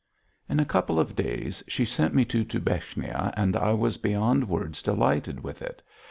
[0.45, 4.49] X In a couple of days she sent me to Dubechnia and I was beyond
[4.49, 5.83] words delighted with it.